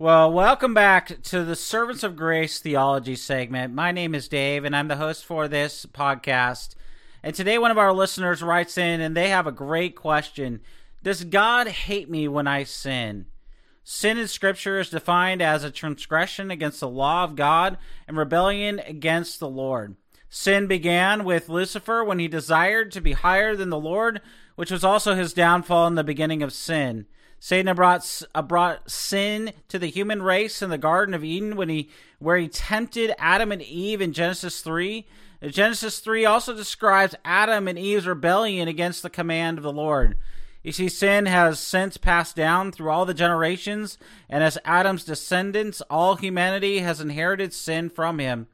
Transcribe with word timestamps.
Well, 0.00 0.32
welcome 0.32 0.72
back 0.72 1.20
to 1.24 1.44
the 1.44 1.54
Servants 1.54 2.02
of 2.02 2.16
Grace 2.16 2.58
Theology 2.58 3.16
segment. 3.16 3.74
My 3.74 3.92
name 3.92 4.14
is 4.14 4.28
Dave, 4.28 4.64
and 4.64 4.74
I'm 4.74 4.88
the 4.88 4.96
host 4.96 5.26
for 5.26 5.46
this 5.46 5.84
podcast. 5.84 6.74
And 7.22 7.34
today, 7.34 7.58
one 7.58 7.70
of 7.70 7.76
our 7.76 7.92
listeners 7.92 8.42
writes 8.42 8.78
in, 8.78 9.02
and 9.02 9.14
they 9.14 9.28
have 9.28 9.46
a 9.46 9.52
great 9.52 9.94
question 9.94 10.62
Does 11.02 11.24
God 11.24 11.68
hate 11.68 12.08
me 12.08 12.28
when 12.28 12.46
I 12.46 12.64
sin? 12.64 13.26
Sin 13.84 14.16
in 14.16 14.26
Scripture 14.26 14.80
is 14.80 14.88
defined 14.88 15.42
as 15.42 15.64
a 15.64 15.70
transgression 15.70 16.50
against 16.50 16.80
the 16.80 16.88
law 16.88 17.22
of 17.22 17.36
God 17.36 17.76
and 18.08 18.16
rebellion 18.16 18.78
against 18.86 19.38
the 19.38 19.50
Lord. 19.50 19.96
Sin 20.30 20.66
began 20.66 21.24
with 21.24 21.50
Lucifer 21.50 22.02
when 22.02 22.18
he 22.18 22.26
desired 22.26 22.90
to 22.92 23.02
be 23.02 23.12
higher 23.12 23.54
than 23.54 23.68
the 23.68 23.78
Lord, 23.78 24.22
which 24.56 24.70
was 24.70 24.82
also 24.82 25.14
his 25.14 25.34
downfall 25.34 25.86
in 25.88 25.94
the 25.94 26.02
beginning 26.02 26.42
of 26.42 26.54
sin. 26.54 27.04
Satan 27.42 27.74
brought, 27.74 28.22
uh, 28.34 28.42
brought 28.42 28.90
sin 28.90 29.52
to 29.68 29.78
the 29.78 29.88
human 29.88 30.22
race 30.22 30.60
in 30.60 30.68
the 30.68 30.78
Garden 30.78 31.14
of 31.14 31.24
Eden 31.24 31.56
when 31.56 31.70
he, 31.70 31.88
where 32.18 32.36
he 32.36 32.48
tempted 32.48 33.14
Adam 33.18 33.50
and 33.50 33.62
Eve 33.62 34.02
in 34.02 34.12
Genesis 34.12 34.60
3. 34.60 35.06
Genesis 35.48 36.00
3 36.00 36.26
also 36.26 36.54
describes 36.54 37.14
Adam 37.24 37.66
and 37.66 37.78
Eve's 37.78 38.06
rebellion 38.06 38.68
against 38.68 39.02
the 39.02 39.08
command 39.08 39.56
of 39.56 39.64
the 39.64 39.72
Lord. 39.72 40.18
You 40.62 40.72
see, 40.72 40.90
sin 40.90 41.24
has 41.24 41.58
since 41.58 41.96
passed 41.96 42.36
down 42.36 42.72
through 42.72 42.90
all 42.90 43.06
the 43.06 43.14
generations, 43.14 43.96
and 44.28 44.44
as 44.44 44.58
Adam's 44.62 45.04
descendants, 45.04 45.80
all 45.88 46.16
humanity 46.16 46.80
has 46.80 47.00
inherited 47.00 47.54
sin 47.54 47.88
from 47.88 48.18
him. 48.18 48.48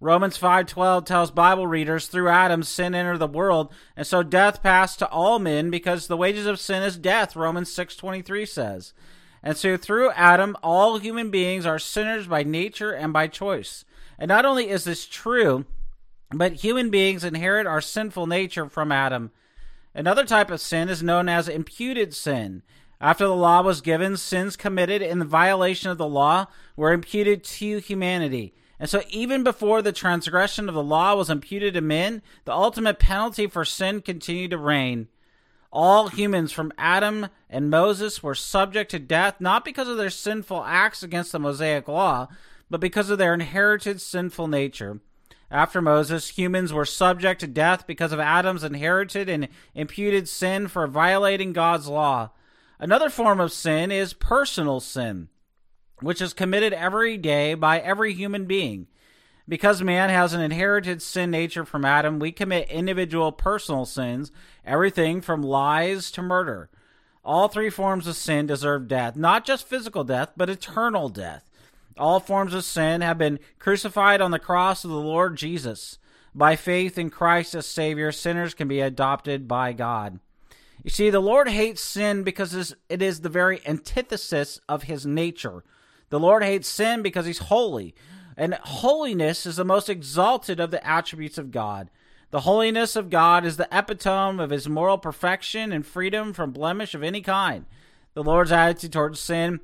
Romans 0.00 0.36
5:12 0.36 1.06
tells 1.06 1.30
Bible 1.30 1.66
readers 1.66 2.06
through 2.06 2.28
Adam 2.28 2.62
sin 2.62 2.94
entered 2.94 3.18
the 3.18 3.26
world 3.26 3.72
and 3.96 4.06
so 4.06 4.22
death 4.22 4.62
passed 4.62 4.98
to 4.98 5.08
all 5.08 5.38
men 5.38 5.70
because 5.70 6.06
the 6.06 6.18
wages 6.18 6.44
of 6.46 6.60
sin 6.60 6.82
is 6.82 6.98
death 6.98 7.34
Romans 7.34 7.72
6:23 7.72 8.44
says. 8.44 8.92
And 9.42 9.56
so 9.56 9.76
through 9.76 10.10
Adam 10.10 10.54
all 10.62 10.98
human 10.98 11.30
beings 11.30 11.64
are 11.64 11.78
sinners 11.78 12.26
by 12.26 12.42
nature 12.42 12.92
and 12.92 13.12
by 13.12 13.26
choice. 13.26 13.86
And 14.18 14.28
not 14.28 14.44
only 14.44 14.68
is 14.68 14.84
this 14.84 15.06
true, 15.06 15.64
but 16.30 16.64
human 16.64 16.90
beings 16.90 17.24
inherit 17.24 17.66
our 17.66 17.80
sinful 17.80 18.26
nature 18.26 18.68
from 18.68 18.92
Adam. 18.92 19.30
Another 19.94 20.26
type 20.26 20.50
of 20.50 20.60
sin 20.60 20.90
is 20.90 21.02
known 21.02 21.26
as 21.26 21.48
imputed 21.48 22.14
sin. 22.14 22.62
After 23.00 23.26
the 23.26 23.36
law 23.36 23.62
was 23.62 23.80
given, 23.80 24.16
sins 24.16 24.56
committed 24.56 25.00
in 25.00 25.20
the 25.20 25.24
violation 25.24 25.90
of 25.90 25.96
the 25.96 26.08
law 26.08 26.46
were 26.76 26.92
imputed 26.92 27.44
to 27.44 27.78
humanity. 27.78 28.54
And 28.78 28.90
so, 28.90 29.02
even 29.08 29.42
before 29.42 29.80
the 29.80 29.92
transgression 29.92 30.68
of 30.68 30.74
the 30.74 30.82
law 30.82 31.14
was 31.14 31.30
imputed 31.30 31.74
to 31.74 31.80
men, 31.80 32.22
the 32.44 32.52
ultimate 32.52 32.98
penalty 32.98 33.46
for 33.46 33.64
sin 33.64 34.02
continued 34.02 34.50
to 34.50 34.58
reign. 34.58 35.08
All 35.72 36.08
humans 36.08 36.52
from 36.52 36.72
Adam 36.76 37.28
and 37.48 37.70
Moses 37.70 38.22
were 38.22 38.34
subject 38.34 38.90
to 38.90 38.98
death 38.98 39.40
not 39.40 39.64
because 39.64 39.88
of 39.88 39.96
their 39.96 40.10
sinful 40.10 40.62
acts 40.64 41.02
against 41.02 41.32
the 41.32 41.38
Mosaic 41.38 41.88
law, 41.88 42.28
but 42.70 42.80
because 42.80 43.10
of 43.10 43.18
their 43.18 43.34
inherited 43.34 44.00
sinful 44.00 44.48
nature. 44.48 45.00
After 45.50 45.80
Moses, 45.80 46.30
humans 46.30 46.72
were 46.72 46.84
subject 46.84 47.40
to 47.40 47.46
death 47.46 47.86
because 47.86 48.12
of 48.12 48.20
Adam's 48.20 48.64
inherited 48.64 49.28
and 49.28 49.48
imputed 49.74 50.28
sin 50.28 50.66
for 50.66 50.86
violating 50.86 51.52
God's 51.52 51.88
law. 51.88 52.30
Another 52.78 53.08
form 53.08 53.40
of 53.40 53.52
sin 53.52 53.90
is 53.90 54.12
personal 54.12 54.80
sin 54.80 55.28
which 56.00 56.20
is 56.20 56.32
committed 56.32 56.72
every 56.72 57.16
day 57.16 57.54
by 57.54 57.78
every 57.78 58.12
human 58.12 58.44
being. 58.44 58.86
Because 59.48 59.82
man 59.82 60.10
has 60.10 60.32
an 60.32 60.40
inherited 60.40 61.00
sin 61.00 61.30
nature 61.30 61.64
from 61.64 61.84
Adam, 61.84 62.18
we 62.18 62.32
commit 62.32 62.68
individual 62.68 63.30
personal 63.30 63.84
sins, 63.84 64.32
everything 64.64 65.20
from 65.20 65.42
lies 65.42 66.10
to 66.12 66.22
murder. 66.22 66.68
All 67.24 67.48
three 67.48 67.70
forms 67.70 68.06
of 68.06 68.16
sin 68.16 68.46
deserve 68.46 68.88
death, 68.88 69.16
not 69.16 69.44
just 69.44 69.68
physical 69.68 70.04
death, 70.04 70.30
but 70.36 70.50
eternal 70.50 71.08
death. 71.08 71.48
All 71.98 72.20
forms 72.20 72.54
of 72.54 72.64
sin 72.64 73.00
have 73.00 73.18
been 73.18 73.38
crucified 73.58 74.20
on 74.20 74.30
the 74.32 74.38
cross 74.38 74.84
of 74.84 74.90
the 74.90 74.96
Lord 74.96 75.36
Jesus. 75.36 75.98
By 76.34 76.54
faith 76.54 76.98
in 76.98 77.08
Christ 77.08 77.54
as 77.54 77.66
Savior, 77.66 78.12
sinners 78.12 78.52
can 78.52 78.68
be 78.68 78.80
adopted 78.80 79.48
by 79.48 79.72
God. 79.72 80.20
You 80.84 80.90
see, 80.90 81.08
the 81.08 81.20
Lord 81.20 81.48
hates 81.48 81.80
sin 81.80 82.22
because 82.22 82.74
it 82.88 83.00
is 83.02 83.20
the 83.20 83.28
very 83.28 83.60
antithesis 83.66 84.60
of 84.68 84.84
his 84.84 85.06
nature. 85.06 85.64
The 86.08 86.20
Lord 86.20 86.42
hates 86.42 86.68
sin 86.68 87.02
because 87.02 87.26
he's 87.26 87.38
holy, 87.38 87.94
and 88.36 88.54
holiness 88.54 89.46
is 89.46 89.56
the 89.56 89.64
most 89.64 89.88
exalted 89.88 90.60
of 90.60 90.70
the 90.70 90.86
attributes 90.86 91.38
of 91.38 91.50
God. 91.50 91.90
The 92.30 92.40
holiness 92.40 92.96
of 92.96 93.10
God 93.10 93.44
is 93.44 93.56
the 93.56 93.68
epitome 93.72 94.42
of 94.42 94.50
his 94.50 94.68
moral 94.68 94.98
perfection 94.98 95.72
and 95.72 95.86
freedom 95.86 96.32
from 96.32 96.52
blemish 96.52 96.94
of 96.94 97.02
any 97.02 97.20
kind. 97.20 97.66
The 98.14 98.22
Lord's 98.22 98.52
attitude 98.52 98.92
towards 98.92 99.20
sin 99.20 99.60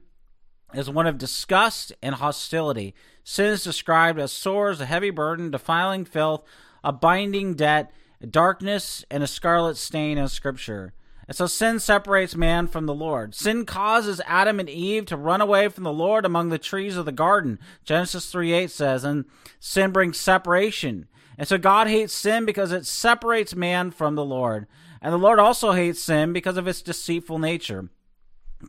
is 0.74 0.88
one 0.88 1.06
of 1.06 1.18
disgust 1.18 1.92
and 2.02 2.14
hostility. 2.14 2.94
Sin 3.24 3.46
is 3.46 3.64
described 3.64 4.18
as 4.18 4.32
sores, 4.32 4.80
a 4.80 4.86
heavy 4.86 5.10
burden, 5.10 5.50
defiling 5.50 6.04
filth, 6.04 6.44
a 6.82 6.92
binding 6.92 7.54
debt, 7.54 7.92
darkness, 8.28 9.04
and 9.10 9.22
a 9.22 9.26
scarlet 9.26 9.76
stain 9.76 10.18
in 10.18 10.28
Scripture. 10.28 10.92
And 11.32 11.36
so 11.38 11.46
sin 11.46 11.80
separates 11.80 12.36
man 12.36 12.66
from 12.66 12.84
the 12.84 12.92
Lord. 12.92 13.34
Sin 13.34 13.64
causes 13.64 14.20
Adam 14.26 14.60
and 14.60 14.68
Eve 14.68 15.06
to 15.06 15.16
run 15.16 15.40
away 15.40 15.68
from 15.68 15.82
the 15.82 15.90
Lord 15.90 16.26
among 16.26 16.50
the 16.50 16.58
trees 16.58 16.94
of 16.94 17.06
the 17.06 17.10
garden. 17.10 17.58
Genesis 17.86 18.30
3 18.30 18.52
8 18.52 18.70
says, 18.70 19.02
and 19.02 19.24
sin 19.58 19.92
brings 19.92 20.20
separation. 20.20 21.08
And 21.38 21.48
so 21.48 21.56
God 21.56 21.86
hates 21.86 22.12
sin 22.12 22.44
because 22.44 22.70
it 22.70 22.84
separates 22.84 23.56
man 23.56 23.92
from 23.92 24.14
the 24.14 24.22
Lord. 24.26 24.66
And 25.00 25.10
the 25.10 25.16
Lord 25.16 25.38
also 25.38 25.72
hates 25.72 26.02
sin 26.02 26.34
because 26.34 26.58
of 26.58 26.68
its 26.68 26.82
deceitful 26.82 27.38
nature. 27.38 27.88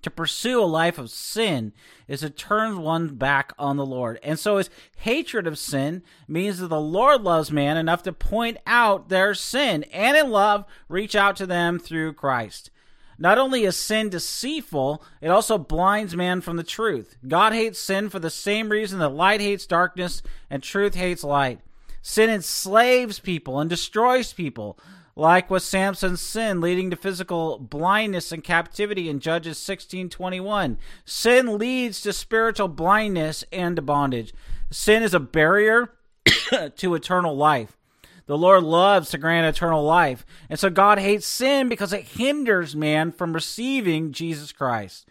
To 0.02 0.10
pursue 0.10 0.62
a 0.62 0.66
life 0.66 0.98
of 0.98 1.10
sin 1.10 1.72
is 2.08 2.22
to 2.22 2.30
turn 2.30 2.82
one 2.82 3.16
back 3.16 3.54
on 3.58 3.78
the 3.78 3.86
Lord. 3.86 4.20
And 4.24 4.38
so 4.38 4.58
his 4.58 4.70
hatred 4.98 5.48
of 5.48 5.58
sin 5.58 6.04
means 6.28 6.60
that 6.60 6.68
the 6.68 6.82
Lord 6.82 7.22
loves 7.22 7.52
man 7.52 7.78
enough 7.78 8.04
to 8.04 8.14
point 8.14 8.58
out 8.68 9.10
their 9.10 9.34
sin 9.34 9.84
and 9.94 10.18
in 10.18 10.30
love 10.30 10.66
reach 10.90 11.16
out 11.16 11.36
to 11.38 11.46
them 11.46 11.80
through 11.80 12.14
Christ. 12.14 12.70
Not 13.18 13.38
only 13.38 13.64
is 13.64 13.78
sin 13.78 14.10
deceitful, 14.10 15.04
it 15.22 15.30
also 15.30 15.58
blinds 15.58 16.16
man 16.16 16.42
from 16.42 16.58
the 16.58 16.64
truth. 16.64 17.16
God 17.28 17.54
hates 17.54 17.80
sin 17.80 18.10
for 18.10 18.20
the 18.20 18.30
same 18.30 18.70
reason 18.70 19.00
that 19.00 19.10
light 19.10 19.40
hates 19.40 19.66
darkness 19.66 20.22
and 20.50 20.64
truth 20.64 20.96
hates 20.96 21.24
light. 21.24 21.60
Sin 22.02 22.30
enslaves 22.30 23.20
people 23.20 23.60
and 23.60 23.70
destroys 23.70 24.34
people 24.34 24.78
like 25.16 25.50
with 25.50 25.64
Samson's 25.64 26.22
sin 26.22 26.60
leading 26.60 26.90
to 26.90 26.96
physical 26.96 27.60
blindness 27.60 28.32
and 28.32 28.44
captivity 28.44 29.10
in 29.10 29.20
Judges 29.20 29.58
16:21. 29.60 30.78
Sin 31.06 31.58
leads 31.58 32.02
to 32.02 32.14
spiritual 32.14 32.68
blindness 32.68 33.44
and 33.52 33.76
to 33.76 33.82
bondage. 33.82 34.34
Sin 34.72 35.04
is 35.04 35.14
a 35.14 35.20
barrier 35.20 35.94
to 36.76 36.96
eternal 36.96 37.36
life. 37.36 37.78
The 38.26 38.38
Lord 38.38 38.64
loves 38.64 39.10
to 39.10 39.18
grant 39.18 39.46
eternal 39.46 39.84
life, 39.84 40.26
and 40.50 40.58
so 40.58 40.70
God 40.70 40.98
hates 40.98 41.28
sin 41.28 41.68
because 41.68 41.92
it 41.92 42.04
hinders 42.04 42.76
man 42.76 43.12
from 43.12 43.34
receiving 43.34 44.14
Jesus 44.14 44.54
Christ. 44.54 45.08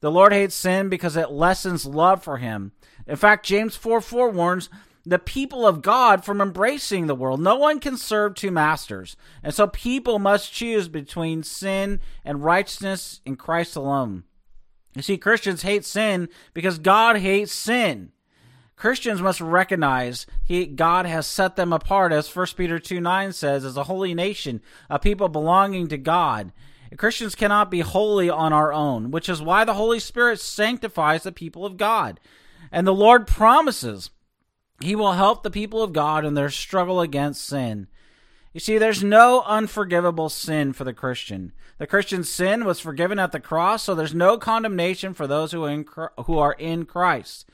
The 0.00 0.12
Lord 0.12 0.32
hates 0.32 0.54
sin 0.54 0.88
because 0.88 1.16
it 1.16 1.30
lessens 1.30 1.84
love 1.84 2.22
for 2.22 2.38
him. 2.38 2.72
In 3.06 3.16
fact, 3.16 3.46
James 3.46 3.76
4 3.76 4.00
4 4.00 4.30
warns 4.30 4.70
the 5.04 5.18
people 5.18 5.66
of 5.66 5.82
God 5.82 6.24
from 6.24 6.40
embracing 6.40 7.06
the 7.06 7.14
world. 7.14 7.40
No 7.40 7.56
one 7.56 7.80
can 7.80 7.96
serve 7.96 8.34
two 8.34 8.50
masters. 8.50 9.16
And 9.42 9.52
so 9.52 9.66
people 9.66 10.18
must 10.18 10.52
choose 10.52 10.88
between 10.88 11.42
sin 11.42 12.00
and 12.24 12.44
righteousness 12.44 13.20
in 13.24 13.36
Christ 13.36 13.74
alone. 13.74 14.24
You 14.94 15.02
see, 15.02 15.18
Christians 15.18 15.62
hate 15.62 15.84
sin 15.84 16.28
because 16.54 16.78
God 16.78 17.16
hates 17.16 17.52
sin. 17.52 18.12
Christians 18.76 19.22
must 19.22 19.40
recognize 19.40 20.26
he, 20.44 20.66
God 20.66 21.06
has 21.06 21.26
set 21.26 21.56
them 21.56 21.72
apart, 21.72 22.12
as 22.12 22.34
1 22.34 22.46
Peter 22.56 22.78
2 22.78 23.00
9 23.00 23.32
says, 23.32 23.64
as 23.64 23.76
a 23.76 23.84
holy 23.84 24.14
nation, 24.14 24.60
a 24.90 24.98
people 24.98 25.28
belonging 25.28 25.88
to 25.88 25.98
God. 25.98 26.52
Christians 26.96 27.34
cannot 27.34 27.70
be 27.70 27.80
holy 27.80 28.28
on 28.28 28.52
our 28.52 28.72
own, 28.72 29.10
which 29.10 29.28
is 29.28 29.40
why 29.40 29.64
the 29.64 29.74
Holy 29.74 29.98
Spirit 29.98 30.40
sanctifies 30.40 31.22
the 31.22 31.32
people 31.32 31.64
of 31.64 31.76
God. 31.76 32.20
And 32.70 32.86
the 32.86 32.94
Lord 32.94 33.26
promises 33.26 34.10
he 34.80 34.96
will 34.96 35.12
help 35.12 35.42
the 35.42 35.50
people 35.50 35.82
of 35.82 35.92
God 35.92 36.24
in 36.24 36.34
their 36.34 36.50
struggle 36.50 37.00
against 37.00 37.44
sin. 37.44 37.86
You 38.52 38.60
see, 38.60 38.78
there's 38.78 39.02
no 39.02 39.42
unforgivable 39.42 40.28
sin 40.28 40.72
for 40.72 40.84
the 40.84 40.92
Christian. 40.92 41.52
The 41.78 41.86
Christian's 41.86 42.28
sin 42.28 42.64
was 42.64 42.80
forgiven 42.80 43.18
at 43.18 43.32
the 43.32 43.40
cross, 43.40 43.84
so 43.84 43.94
there's 43.94 44.14
no 44.14 44.36
condemnation 44.36 45.14
for 45.14 45.26
those 45.26 45.52
who 45.52 45.64
are 45.64 45.70
in, 45.70 45.86
who 46.26 46.38
are 46.38 46.52
in 46.52 46.84
Christ. 46.84 47.48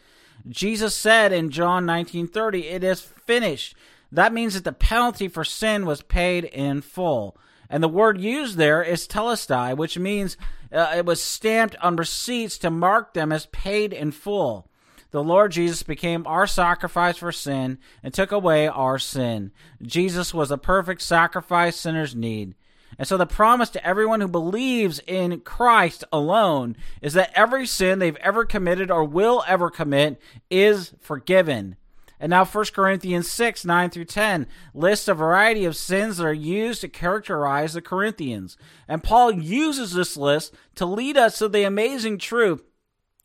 Jesus 0.49 0.95
said 0.95 1.33
in 1.33 1.51
John 1.51 1.87
19:30, 1.87 2.69
"It 2.69 2.83
is 2.83 3.01
finished." 3.01 3.77
That 4.11 4.33
means 4.33 4.55
that 4.55 4.65
the 4.65 4.73
penalty 4.73 5.29
for 5.29 5.45
sin 5.45 5.87
was 5.87 6.03
paid 6.03 6.45
in 6.45 6.81
full. 6.81 7.37
And 7.71 7.83
the 7.83 7.89
word 7.89 8.21
used 8.21 8.57
there 8.57 8.83
is 8.83 9.07
telestai, 9.07 9.77
which 9.77 9.99
means 9.99 10.37
uh, 10.73 10.95
it 10.97 11.05
was 11.05 11.23
stamped 11.23 11.77
on 11.83 11.97
receipts 11.97 12.57
to 12.59 12.71
mark 12.71 13.13
them 13.13 13.31
as 13.31 13.47
paid 13.47 13.93
in 13.93 14.11
full. 14.11 14.68
The 15.11 15.23
Lord 15.23 15.53
Jesus 15.53 15.83
became 15.83 16.27
our 16.27 16.47
sacrifice 16.47 17.17
for 17.17 17.33
sin 17.33 17.79
and 18.03 18.13
took 18.13 18.31
away 18.31 18.69
our 18.69 18.99
sin. 18.99 19.53
Jesus 19.81 20.35
was 20.35 20.51
the 20.51 20.59
perfect 20.59 21.01
sacrifice 21.01 21.77
sinners 21.77 22.15
need. 22.15 22.55
And 22.99 23.07
so 23.07 23.17
the 23.17 23.27
promise 23.27 23.71
to 23.71 23.87
everyone 23.87 24.21
who 24.21 24.29
believes 24.29 25.01
in 25.07 25.41
Christ 25.41 26.05
alone 26.13 26.77
is 27.01 27.15
that 27.15 27.33
every 27.35 27.67
sin 27.67 27.99
they've 27.99 28.17
ever 28.17 28.45
committed 28.45 28.91
or 28.91 29.05
will 29.05 29.45
ever 29.47 29.71
commit 29.71 30.21
is 30.51 30.93
forgiven. 31.01 31.77
And 32.21 32.31
now 32.31 32.45
1 32.45 32.65
Corinthians 32.75 33.31
6, 33.31 33.65
9 33.65 33.91
through 33.91 34.07
10 34.07 34.49
lists 34.75 35.07
a 35.07 35.15
variety 35.15 35.65
of 35.65 35.77
sins 35.77 36.17
that 36.17 36.27
are 36.27 36.33
used 36.33 36.81
to 36.81 36.89
characterize 36.89 37.75
the 37.75 37.81
Corinthians. 37.81 38.57
And 38.89 39.05
Paul 39.05 39.31
uses 39.31 39.93
this 39.93 40.17
list 40.17 40.53
to 40.75 40.85
lead 40.85 41.17
us 41.17 41.39
to 41.39 41.49
the 41.49 41.63
amazing 41.63 42.19
truth 42.19 42.65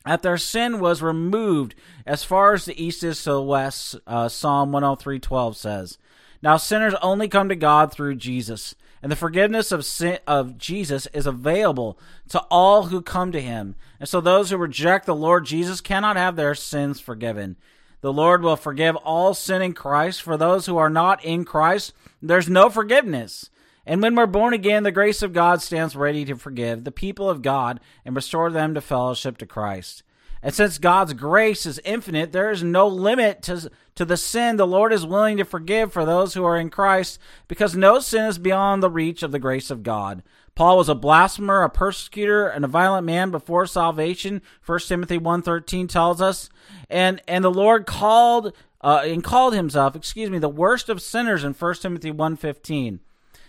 that 0.06 0.22
their 0.22 0.38
sin 0.38 0.80
was 0.80 1.02
removed 1.02 1.76
as 2.06 2.24
far 2.24 2.54
as 2.54 2.66
the 2.66 2.84
east 2.84 3.04
is 3.04 3.24
to 3.24 3.32
the 3.32 3.42
west, 3.42 3.96
uh, 4.06 4.28
Psalm 4.28 4.72
103.12 4.72 5.56
says. 5.56 5.98
Now 6.42 6.58
sinners 6.58 6.96
only 7.02 7.28
come 7.28 7.50
to 7.50 7.56
God 7.56 7.92
through 7.92 8.16
Jesus 8.16 8.76
and 9.04 9.12
the 9.12 9.18
forgiveness 9.18 9.74
of 9.74 9.84
sin 9.84 10.20
of 10.26 10.58
Jesus 10.58 11.08
is 11.08 11.28
available 11.28 12.00
to 12.30 12.40
all 12.50 12.84
who 12.84 13.02
come 13.02 13.34
to 13.34 13.42
him. 13.42 13.76
And 14.00 14.08
so 14.08 14.22
those 14.22 14.50
who 14.50 14.56
reject 14.56 15.06
the 15.06 15.14
Lord 15.14 15.46
Jesus 15.46 15.82
cannot 15.82 16.16
have 16.16 16.38
their 16.38 16.56
sins 16.56 17.02
forgiven. 17.02 17.58
The 18.00 18.14
Lord 18.14 18.42
will 18.42 18.56
forgive 18.56 18.96
all 18.96 19.34
sin 19.34 19.62
in 19.62 19.74
Christ. 19.74 20.22
For 20.22 20.38
those 20.38 20.68
who 20.68 20.78
are 20.78 20.90
not 20.90 21.24
in 21.24 21.44
Christ, 21.44 21.92
there's 22.22 22.48
no 22.48 22.70
forgiveness. 22.70 23.50
And 23.86 24.02
when 24.02 24.16
we're 24.16 24.26
born 24.28 24.54
again, 24.54 24.84
the 24.84 24.92
grace 24.92 25.22
of 25.22 25.34
God 25.34 25.62
stands 25.62 25.96
ready 25.96 26.24
to 26.26 26.36
forgive 26.36 26.84
the 26.84 26.92
people 26.92 27.30
of 27.30 27.42
God 27.42 27.80
and 28.06 28.16
restore 28.16 28.50
them 28.50 28.74
to 28.74 28.82
fellowship 28.82 29.38
to 29.40 29.46
Christ. 29.46 30.04
And 30.42 30.54
since 30.54 30.78
God's 30.78 31.14
grace 31.14 31.66
is 31.66 31.80
infinite, 31.86 32.34
there 32.34 32.52
is 32.52 32.64
no 32.64 32.86
limit 32.86 33.42
to, 33.44 33.72
to 33.96 34.04
the 34.04 34.18
sin 34.18 34.58
the 34.58 34.68
Lord 34.68 34.92
is 34.92 35.06
willing 35.06 35.38
to 35.38 35.46
forgive 35.46 35.94
for 35.94 36.04
those 36.04 36.34
who 36.34 36.44
are 36.44 36.58
in 36.58 36.70
Christ, 36.70 37.18
because 37.48 37.78
no 37.78 38.00
sin 38.00 38.26
is 38.26 38.38
beyond 38.38 38.84
the 38.84 38.90
reach 38.90 39.24
of 39.24 39.32
the 39.32 39.40
grace 39.40 39.72
of 39.72 39.84
God. 39.84 40.22
Paul 40.54 40.78
was 40.78 40.90
a 40.90 40.96
blasphemer, 40.96 41.64
a 41.64 41.70
persecutor, 41.70 42.48
and 42.48 42.66
a 42.66 42.68
violent 42.68 43.06
man 43.06 43.32
before 43.32 43.66
salvation. 43.66 44.42
1 44.66 44.80
Timothy 44.80 45.18
1.13 45.18 45.88
tells 45.88 46.22
us. 46.22 46.50
And, 46.90 47.22
and 47.28 47.44
the 47.44 47.50
Lord 47.50 47.86
called, 47.86 48.54
uh, 48.82 49.02
and 49.06 49.24
called 49.24 49.56
himself, 49.56 49.96
excuse 49.96 50.30
me, 50.30 50.40
the 50.40 50.50
worst 50.50 50.90
of 50.90 51.02
sinners 51.02 51.46
in 51.46 51.54
1 51.54 51.76
Timothy 51.76 52.12
1.15. 52.12 53.00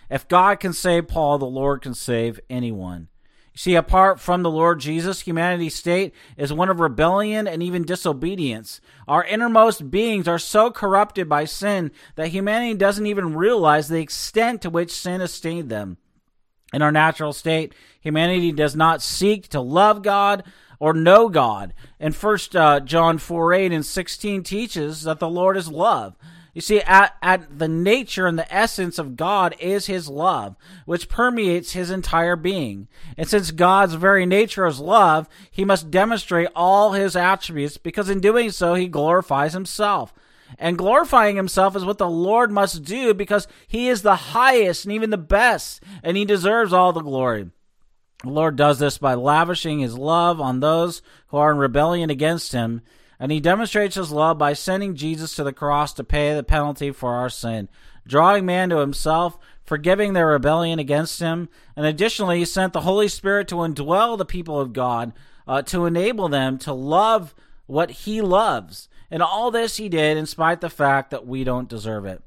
If 0.09 0.27
God 0.27 0.59
can 0.59 0.73
save 0.73 1.07
Paul, 1.07 1.37
the 1.37 1.45
Lord 1.45 1.81
can 1.81 1.93
save 1.93 2.39
anyone. 2.49 3.09
See, 3.57 3.75
apart 3.75 4.19
from 4.19 4.43
the 4.43 4.51
Lord 4.51 4.81
Jesus, 4.81 5.21
humanity's 5.21 5.75
state 5.75 6.13
is 6.35 6.51
one 6.51 6.69
of 6.69 6.81
rebellion 6.81 7.47
and 7.47 7.63
even 7.63 7.83
disobedience. 7.83 8.81
Our 9.07 9.23
innermost 9.23 9.89
beings 9.89 10.27
are 10.27 10.37
so 10.37 10.71
corrupted 10.71 11.29
by 11.29 11.45
sin 11.45 11.91
that 12.15 12.27
humanity 12.27 12.73
doesn't 12.73 13.05
even 13.05 13.33
realize 13.33 13.87
the 13.87 14.01
extent 14.01 14.61
to 14.63 14.69
which 14.69 14.91
sin 14.91 15.21
has 15.21 15.33
stained 15.33 15.69
them. 15.69 15.97
In 16.73 16.81
our 16.81 16.91
natural 16.91 17.31
state, 17.31 17.73
humanity 18.01 18.51
does 18.51 18.75
not 18.75 19.01
seek 19.01 19.47
to 19.49 19.61
love 19.61 20.01
God 20.01 20.43
or 20.77 20.93
know 20.93 21.29
God. 21.29 21.73
And 21.97 22.13
First 22.13 22.57
uh, 22.57 22.81
John 22.81 23.17
4 23.17 23.53
8 23.53 23.71
and 23.71 23.85
16 23.85 24.43
teaches 24.43 25.03
that 25.03 25.19
the 25.19 25.29
Lord 25.29 25.55
is 25.55 25.69
love. 25.69 26.17
You 26.55 26.61
see, 26.61 26.79
at, 26.79 27.15
at 27.21 27.59
the 27.59 27.67
nature 27.67 28.27
and 28.27 28.39
the 28.39 28.51
essence 28.51 28.97
of 28.97 29.17
God 29.17 29.53
is 29.59 29.87
his 29.87 30.07
love, 30.07 30.55
which 30.85 31.09
permeates 31.09 31.73
his 31.73 31.91
entire 31.91 32.37
being. 32.37 32.87
And 33.17 33.27
since 33.27 33.51
God's 33.51 33.95
very 33.95 34.25
nature 34.25 34.65
is 34.65 34.79
love, 34.79 35.27
he 35.51 35.65
must 35.65 35.91
demonstrate 35.91 36.47
all 36.55 36.93
his 36.93 37.17
attributes 37.17 37.77
because 37.77 38.09
in 38.09 38.21
doing 38.21 38.51
so, 38.51 38.73
he 38.73 38.87
glorifies 38.87 39.51
himself. 39.51 40.13
And 40.57 40.77
glorifying 40.77 41.35
himself 41.35 41.75
is 41.75 41.83
what 41.83 41.97
the 41.97 42.09
Lord 42.09 42.51
must 42.51 42.85
do 42.85 43.13
because 43.13 43.49
he 43.67 43.89
is 43.89 44.01
the 44.01 44.15
highest 44.15 44.85
and 44.85 44.93
even 44.93 45.09
the 45.09 45.17
best, 45.17 45.83
and 46.03 46.15
he 46.15 46.23
deserves 46.23 46.71
all 46.71 46.93
the 46.93 47.01
glory. 47.01 47.49
The 48.23 48.29
Lord 48.29 48.55
does 48.55 48.79
this 48.79 48.97
by 48.97 49.15
lavishing 49.15 49.79
his 49.79 49.97
love 49.97 50.39
on 50.39 50.61
those 50.61 51.01
who 51.27 51.37
are 51.37 51.51
in 51.51 51.57
rebellion 51.57 52.09
against 52.09 52.53
him 52.53 52.81
and 53.19 53.31
he 53.31 53.39
demonstrates 53.39 53.95
his 53.95 54.11
love 54.11 54.37
by 54.37 54.53
sending 54.53 54.95
Jesus 54.95 55.35
to 55.35 55.43
the 55.43 55.53
cross 55.53 55.93
to 55.93 56.03
pay 56.03 56.33
the 56.33 56.43
penalty 56.43 56.91
for 56.91 57.15
our 57.15 57.29
sin, 57.29 57.69
drawing 58.07 58.45
man 58.45 58.69
to 58.69 58.77
himself, 58.77 59.37
forgiving 59.65 60.13
their 60.13 60.27
rebellion 60.27 60.79
against 60.79 61.19
him, 61.19 61.49
and 61.75 61.85
additionally, 61.85 62.39
he 62.39 62.45
sent 62.45 62.73
the 62.73 62.81
Holy 62.81 63.07
Spirit 63.07 63.47
to 63.47 63.55
indwell 63.55 64.17
the 64.17 64.25
people 64.25 64.59
of 64.59 64.73
God, 64.73 65.13
uh, 65.47 65.61
to 65.63 65.85
enable 65.85 66.29
them 66.29 66.57
to 66.59 66.73
love 66.73 67.33
what 67.65 67.91
he 67.91 68.21
loves. 68.21 68.89
And 69.09 69.21
all 69.21 69.51
this 69.51 69.77
he 69.77 69.89
did 69.89 70.17
in 70.17 70.25
spite 70.25 70.53
of 70.53 70.59
the 70.61 70.69
fact 70.69 71.11
that 71.11 71.27
we 71.27 71.43
don't 71.43 71.69
deserve 71.69 72.05
it. 72.05 72.21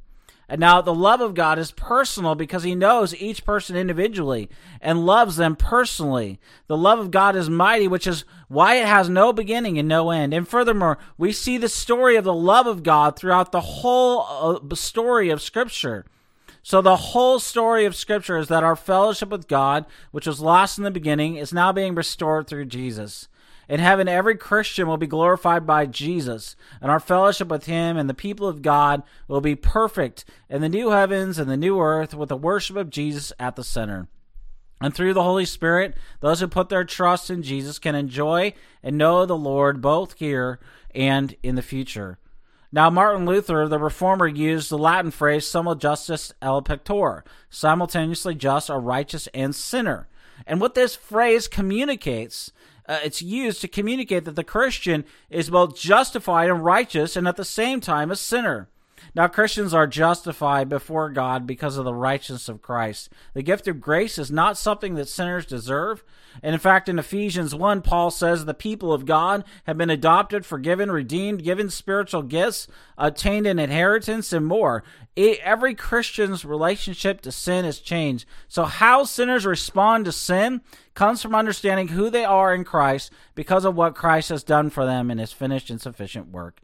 And 0.48 0.60
now 0.60 0.80
the 0.80 0.94
love 0.94 1.20
of 1.20 1.34
God 1.34 1.58
is 1.58 1.72
personal 1.72 2.34
because 2.34 2.62
he 2.62 2.74
knows 2.74 3.14
each 3.14 3.44
person 3.44 3.76
individually 3.76 4.48
and 4.80 5.04
loves 5.04 5.36
them 5.36 5.54
personally. 5.54 6.40
The 6.68 6.76
love 6.76 6.98
of 6.98 7.10
God 7.10 7.36
is 7.36 7.50
mighty, 7.50 7.86
which 7.86 8.06
is 8.06 8.24
why 8.48 8.76
it 8.76 8.86
has 8.86 9.10
no 9.10 9.32
beginning 9.34 9.78
and 9.78 9.86
no 9.86 10.10
end. 10.10 10.32
And 10.32 10.48
furthermore, 10.48 10.96
we 11.18 11.32
see 11.32 11.58
the 11.58 11.68
story 11.68 12.16
of 12.16 12.24
the 12.24 12.32
love 12.32 12.66
of 12.66 12.82
God 12.82 13.14
throughout 13.14 13.52
the 13.52 13.60
whole 13.60 14.62
uh, 14.72 14.74
story 14.74 15.28
of 15.28 15.42
Scripture. 15.42 16.06
So 16.62 16.80
the 16.80 16.96
whole 16.96 17.38
story 17.38 17.84
of 17.84 17.94
Scripture 17.94 18.38
is 18.38 18.48
that 18.48 18.64
our 18.64 18.76
fellowship 18.76 19.28
with 19.28 19.48
God, 19.48 19.84
which 20.12 20.26
was 20.26 20.40
lost 20.40 20.78
in 20.78 20.84
the 20.84 20.90
beginning, 20.90 21.36
is 21.36 21.52
now 21.52 21.72
being 21.72 21.94
restored 21.94 22.46
through 22.46 22.66
Jesus. 22.66 23.28
In 23.68 23.80
heaven, 23.80 24.08
every 24.08 24.36
Christian 24.36 24.88
will 24.88 24.96
be 24.96 25.06
glorified 25.06 25.66
by 25.66 25.84
Jesus, 25.84 26.56
and 26.80 26.90
our 26.90 27.00
fellowship 27.00 27.48
with 27.48 27.66
Him 27.66 27.98
and 27.98 28.08
the 28.08 28.14
people 28.14 28.48
of 28.48 28.62
God 28.62 29.02
will 29.26 29.42
be 29.42 29.54
perfect 29.54 30.24
in 30.48 30.62
the 30.62 30.70
new 30.70 30.90
heavens 30.90 31.38
and 31.38 31.50
the 31.50 31.56
new 31.56 31.78
earth 31.78 32.14
with 32.14 32.30
the 32.30 32.36
worship 32.36 32.76
of 32.76 32.88
Jesus 32.88 33.32
at 33.38 33.56
the 33.56 33.64
center. 33.64 34.08
And 34.80 34.94
through 34.94 35.12
the 35.12 35.22
Holy 35.22 35.44
Spirit, 35.44 35.96
those 36.20 36.40
who 36.40 36.48
put 36.48 36.70
their 36.70 36.84
trust 36.84 37.30
in 37.30 37.42
Jesus 37.42 37.78
can 37.78 37.94
enjoy 37.94 38.54
and 38.82 38.96
know 38.96 39.26
the 39.26 39.36
Lord 39.36 39.82
both 39.82 40.14
here 40.18 40.60
and 40.94 41.34
in 41.42 41.56
the 41.56 41.62
future. 41.62 42.18
Now, 42.70 42.88
Martin 42.88 43.26
Luther, 43.26 43.66
the 43.66 43.78
reformer, 43.78 44.28
used 44.28 44.70
the 44.70 44.78
Latin 44.78 45.10
phrase 45.10 45.46
simul 45.46 45.74
justus 45.74 46.32
et 46.40 46.46
peccator, 46.46 47.22
simultaneously 47.50 48.34
just 48.34 48.70
or 48.70 48.78
righteous 48.78 49.26
and 49.28 49.54
sinner. 49.54 50.06
And 50.46 50.60
what 50.60 50.74
this 50.74 50.94
phrase 50.94 51.48
communicates 51.48 52.52
uh, 52.88 52.98
it's 53.04 53.20
used 53.20 53.60
to 53.60 53.68
communicate 53.68 54.24
that 54.24 54.34
the 54.36 54.44
Christian 54.44 55.04
is 55.28 55.50
both 55.50 55.76
justified 55.76 56.48
and 56.48 56.64
righteous 56.64 57.16
and 57.16 57.28
at 57.28 57.36
the 57.36 57.44
same 57.44 57.80
time 57.80 58.10
a 58.10 58.16
sinner. 58.16 58.68
Now, 59.14 59.26
Christians 59.26 59.74
are 59.74 59.86
justified 59.86 60.68
before 60.68 61.10
God 61.10 61.46
because 61.46 61.76
of 61.76 61.84
the 61.84 61.94
righteousness 61.94 62.48
of 62.48 62.62
Christ. 62.62 63.10
The 63.34 63.42
gift 63.42 63.66
of 63.68 63.80
grace 63.80 64.18
is 64.18 64.30
not 64.30 64.58
something 64.58 64.94
that 64.94 65.08
sinners 65.08 65.46
deserve. 65.46 66.04
And 66.42 66.54
in 66.54 66.60
fact, 66.60 66.88
in 66.88 66.98
Ephesians 66.98 67.54
1, 67.54 67.82
Paul 67.82 68.10
says 68.10 68.44
the 68.44 68.54
people 68.54 68.92
of 68.92 69.06
God 69.06 69.44
have 69.64 69.78
been 69.78 69.90
adopted, 69.90 70.46
forgiven, 70.46 70.90
redeemed, 70.90 71.42
given 71.42 71.70
spiritual 71.70 72.22
gifts, 72.22 72.68
obtained 72.96 73.46
an 73.46 73.58
inheritance, 73.58 74.32
and 74.32 74.46
more. 74.46 74.84
Every 75.16 75.74
Christian's 75.74 76.44
relationship 76.44 77.20
to 77.22 77.32
sin 77.32 77.64
has 77.64 77.80
changed. 77.80 78.26
So, 78.46 78.64
how 78.64 79.04
sinners 79.04 79.46
respond 79.46 80.04
to 80.04 80.12
sin 80.12 80.60
comes 80.94 81.22
from 81.22 81.34
understanding 81.34 81.88
who 81.88 82.10
they 82.10 82.24
are 82.24 82.54
in 82.54 82.64
Christ 82.64 83.12
because 83.34 83.64
of 83.64 83.74
what 83.74 83.94
Christ 83.94 84.28
has 84.28 84.44
done 84.44 84.70
for 84.70 84.84
them 84.84 85.10
in 85.10 85.18
his 85.18 85.32
finished 85.32 85.70
and 85.70 85.80
sufficient 85.80 86.28
work. 86.28 86.60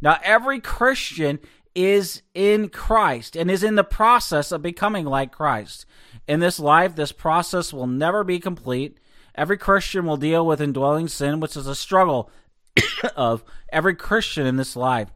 Now, 0.00 0.18
every 0.24 0.60
Christian 0.60 1.38
is 1.74 2.22
in 2.34 2.68
Christ 2.68 3.36
and 3.36 3.50
is 3.50 3.62
in 3.62 3.76
the 3.76 3.84
process 3.84 4.52
of 4.52 4.62
becoming 4.62 5.06
like 5.06 5.32
Christ. 5.32 5.86
In 6.28 6.40
this 6.40 6.58
life, 6.58 6.94
this 6.94 7.12
process 7.12 7.72
will 7.72 7.86
never 7.86 8.24
be 8.24 8.38
complete. 8.38 8.98
Every 9.34 9.56
Christian 9.56 10.04
will 10.04 10.16
deal 10.16 10.46
with 10.46 10.60
indwelling 10.60 11.08
sin, 11.08 11.40
which 11.40 11.56
is 11.56 11.66
a 11.66 11.74
struggle 11.74 12.30
of 13.16 13.42
every 13.70 13.94
Christian 13.94 14.46
in 14.46 14.56
this 14.56 14.76
life. 14.76 15.08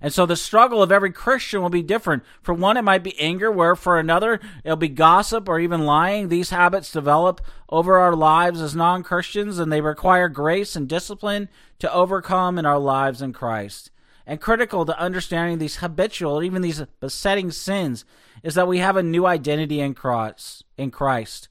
And 0.00 0.12
so 0.12 0.26
the 0.26 0.36
struggle 0.36 0.82
of 0.82 0.92
every 0.92 1.12
Christian 1.12 1.62
will 1.62 1.70
be 1.70 1.82
different. 1.82 2.22
For 2.42 2.54
one, 2.54 2.76
it 2.76 2.82
might 2.82 3.02
be 3.02 3.18
anger, 3.18 3.50
where 3.50 3.76
for 3.76 3.98
another, 3.98 4.40
it'll 4.64 4.76
be 4.76 4.88
gossip 4.88 5.48
or 5.48 5.58
even 5.58 5.84
lying. 5.84 6.28
These 6.28 6.50
habits 6.50 6.92
develop 6.92 7.40
over 7.68 7.98
our 7.98 8.14
lives 8.14 8.60
as 8.60 8.74
non 8.74 9.02
Christians, 9.02 9.58
and 9.58 9.72
they 9.72 9.80
require 9.80 10.28
grace 10.28 10.76
and 10.76 10.88
discipline 10.88 11.48
to 11.78 11.92
overcome 11.92 12.58
in 12.58 12.66
our 12.66 12.78
lives 12.78 13.22
in 13.22 13.32
Christ. 13.32 13.90
And 14.26 14.40
critical 14.40 14.84
to 14.84 14.98
understanding 14.98 15.58
these 15.58 15.76
habitual, 15.76 16.34
or 16.34 16.42
even 16.42 16.62
these 16.62 16.82
besetting 17.00 17.50
sins, 17.50 18.04
is 18.42 18.54
that 18.54 18.68
we 18.68 18.78
have 18.78 18.96
a 18.96 19.02
new 19.02 19.26
identity 19.26 19.80
in 19.80 19.94
Christ. 19.94 20.64
In 20.76 20.90
Christ. 20.90 21.48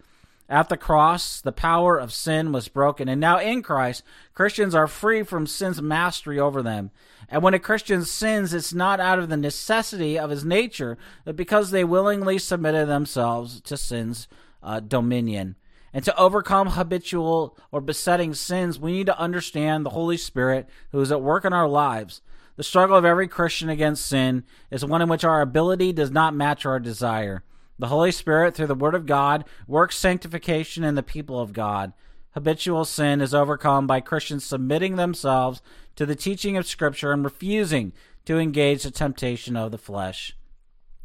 At 0.47 0.69
the 0.69 0.77
cross, 0.77 1.41
the 1.41 1.51
power 1.51 1.97
of 1.97 2.11
sin 2.11 2.51
was 2.51 2.69
broken, 2.69 3.07
and 3.07 3.21
now 3.21 3.38
in 3.38 3.61
Christ, 3.61 4.01
Christians 4.33 4.73
are 4.73 4.88
free 4.88 5.21
from 5.21 5.45
sin's 5.45 5.79
mastery 5.79 6.39
over 6.39 6.63
them. 6.63 6.89
And 7.29 7.43
when 7.43 7.53
a 7.53 7.59
Christian 7.59 8.03
sins, 8.03 8.51
it's 8.51 8.73
not 8.73 8.99
out 8.99 9.19
of 9.19 9.29
the 9.29 9.38
necessity 9.38 10.17
of 10.17 10.31
his 10.31 10.43
nature, 10.43 10.97
but 11.23 11.35
because 11.35 11.69
they 11.69 11.83
willingly 11.83 12.39
submitted 12.39 12.88
themselves 12.88 13.61
to 13.61 13.77
sin's 13.77 14.27
uh, 14.63 14.79
dominion. 14.79 15.55
And 15.93 16.03
to 16.05 16.17
overcome 16.17 16.69
habitual 16.69 17.55
or 17.71 17.81
besetting 17.81 18.33
sins, 18.33 18.79
we 18.79 18.91
need 18.91 19.05
to 19.05 19.19
understand 19.19 19.85
the 19.85 19.91
Holy 19.91 20.17
Spirit 20.17 20.67
who 20.91 21.01
is 21.01 21.11
at 21.11 21.21
work 21.21 21.45
in 21.45 21.53
our 21.53 21.67
lives. 21.67 22.21
The 22.59 22.65
struggle 22.65 22.97
of 22.97 23.05
every 23.05 23.29
Christian 23.29 23.69
against 23.69 24.05
sin 24.05 24.43
is 24.69 24.83
one 24.83 25.01
in 25.01 25.07
which 25.07 25.23
our 25.23 25.39
ability 25.39 25.93
does 25.93 26.11
not 26.11 26.35
match 26.35 26.65
our 26.65 26.77
desire. 26.77 27.41
The 27.77 27.87
Holy 27.87 28.11
Spirit, 28.11 28.53
through 28.53 28.67
the 28.67 28.75
Word 28.75 28.95
of 28.95 29.05
God, 29.05 29.45
works 29.65 29.97
sanctification 29.97 30.83
in 30.83 30.95
the 30.95 31.01
people 31.01 31.39
of 31.39 31.53
God. 31.53 31.93
Habitual 32.31 32.83
sin 32.83 33.21
is 33.21 33.33
overcome 33.33 33.87
by 33.87 34.01
Christians 34.01 34.43
submitting 34.43 34.97
themselves 34.97 35.61
to 35.95 36.05
the 36.05 36.17
teaching 36.17 36.57
of 36.57 36.67
Scripture 36.67 37.13
and 37.13 37.23
refusing 37.23 37.93
to 38.25 38.37
engage 38.37 38.83
the 38.83 38.91
temptation 38.91 39.55
of 39.55 39.71
the 39.71 39.77
flesh. 39.77 40.35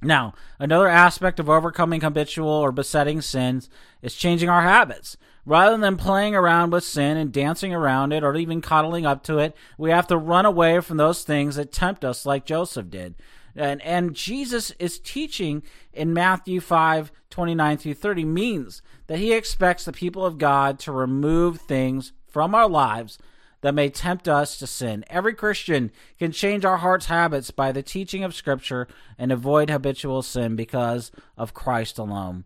Now, 0.05 0.35
another 0.59 0.89
aspect 0.89 1.41
of 1.41 1.49
overcoming 1.49 2.01
habitual 2.01 2.49
or 2.49 2.73
besetting 2.73 3.21
sins 3.21 3.69
is 4.03 4.15
changing 4.15 4.49
our 4.49 4.63
habits. 4.63 5.17
Rather 5.47 5.77
than 5.77 5.97
playing 5.97 6.35
around 6.35 6.71
with 6.71 6.85
sin 6.85 7.17
and 7.17 7.33
dancing 7.33 7.75
around 7.75 8.13
it 8.13 8.25
or 8.25 8.35
even 8.35 8.61
coddling 8.61 9.05
up 9.05 9.23
to 9.25 9.39
it, 9.39 9.55
we 9.77 9.91
have 9.91 10.07
to 10.07 10.17
run 10.17 10.47
away 10.47 10.81
from 10.81 10.97
those 10.97 11.23
things 11.23 11.57
that 11.57 11.73
tempt 11.73 12.05
us 12.05 12.25
like 12.25 12.47
Joseph 12.47 12.89
did. 12.91 13.15
And, 13.57 13.83
and 13.83 14.15
Jesus 14.15 14.73
is 14.79 14.99
teaching 14.99 15.63
in 15.93 16.13
Matthew 16.13 16.61
5 16.61 17.13
29 17.31 17.79
through 17.79 17.95
30 17.95 18.25
means 18.25 18.81
that 19.09 19.19
he 19.19 19.33
expects 19.33 19.85
the 19.85 19.93
people 19.93 20.25
of 20.25 20.39
God 20.39 20.79
to 20.81 20.93
remove 20.93 21.61
things 21.61 22.13
from 22.29 22.55
our 22.55 22.69
lives 22.69 23.19
that 23.65 23.75
may 23.75 23.89
tempt 23.89 24.29
us 24.29 24.59
to 24.59 24.67
sin. 24.67 25.07
Every 25.09 25.33
Christian 25.33 25.91
can 26.19 26.33
change 26.33 26.67
our 26.67 26.77
heart's 26.77 27.07
habits 27.07 27.51
by 27.51 27.73
the 27.73 27.83
teaching 27.83 28.23
of 28.23 28.35
Scripture 28.35 28.87
and 29.17 29.33
avoid 29.33 29.71
habitual 29.71 30.21
sin 30.21 30.55
because 30.55 31.11
of 31.39 31.55
Christ 31.55 31.97
alone. 31.99 32.45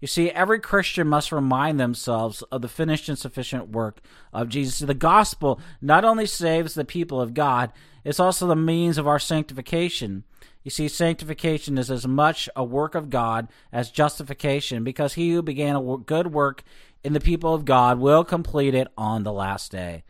You 0.00 0.08
see, 0.08 0.30
every 0.30 0.58
Christian 0.58 1.06
must 1.06 1.32
remind 1.32 1.78
themselves 1.78 2.40
of 2.50 2.62
the 2.62 2.68
finished 2.68 3.10
and 3.10 3.18
sufficient 3.18 3.68
work 3.68 4.00
of 4.32 4.48
Jesus. 4.48 4.78
The 4.78 4.94
gospel 4.94 5.60
not 5.82 6.02
only 6.02 6.24
saves 6.24 6.72
the 6.72 6.86
people 6.86 7.20
of 7.20 7.34
God, 7.34 7.70
it's 8.02 8.18
also 8.18 8.46
the 8.46 8.56
means 8.56 8.96
of 8.96 9.06
our 9.06 9.18
sanctification. 9.18 10.24
You 10.64 10.70
see, 10.70 10.88
sanctification 10.88 11.76
is 11.76 11.90
as 11.90 12.06
much 12.06 12.48
a 12.56 12.64
work 12.64 12.94
of 12.94 13.10
God 13.10 13.48
as 13.70 13.90
justification, 13.90 14.82
because 14.82 15.12
he 15.12 15.30
who 15.30 15.42
began 15.42 15.76
a 15.76 15.98
good 15.98 16.32
work 16.32 16.62
in 17.04 17.12
the 17.12 17.20
people 17.20 17.52
of 17.52 17.66
God 17.66 17.98
will 17.98 18.24
complete 18.24 18.74
it 18.74 18.88
on 18.96 19.24
the 19.24 19.32
last 19.32 19.70
day. 19.70 20.04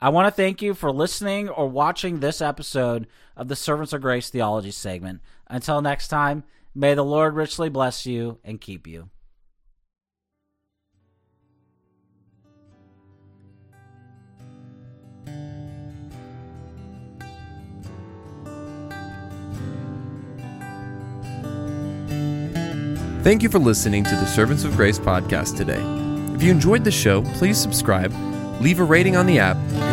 I 0.00 0.10
want 0.10 0.26
to 0.26 0.30
thank 0.30 0.62
you 0.62 0.74
for 0.74 0.92
listening 0.92 1.48
or 1.48 1.68
watching 1.68 2.20
this 2.20 2.40
episode 2.40 3.08
of 3.36 3.48
the 3.48 3.56
Servants 3.56 3.92
of 3.92 4.00
Grace 4.00 4.30
Theology 4.30 4.70
segment. 4.70 5.20
Until 5.48 5.82
next 5.82 6.06
time, 6.06 6.44
may 6.72 6.94
the 6.94 7.04
Lord 7.04 7.34
richly 7.34 7.68
bless 7.68 8.06
you 8.06 8.38
and 8.44 8.60
keep 8.60 8.86
you. 8.86 9.10
Thank 23.24 23.42
you 23.42 23.48
for 23.48 23.58
listening 23.58 24.04
to 24.04 24.10
the 24.14 24.26
Servants 24.26 24.62
of 24.62 24.76
Grace 24.76 24.98
podcast 25.00 25.56
today. 25.56 25.82
If 26.36 26.42
you 26.42 26.52
enjoyed 26.52 26.84
the 26.84 26.90
show, 26.92 27.22
please 27.34 27.58
subscribe, 27.58 28.12
leave 28.60 28.78
a 28.78 28.84
rating 28.84 29.16
on 29.16 29.26
the 29.26 29.40
app, 29.40 29.56